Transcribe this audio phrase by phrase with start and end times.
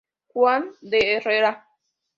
[0.33, 1.67] Juan de Herrera.